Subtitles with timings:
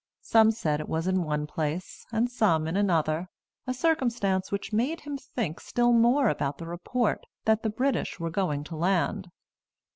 [0.23, 3.29] Some said it was in one place, and some in another,
[3.67, 8.31] a circumstance which made him think still more about the report that the British were
[8.31, 9.29] going to land.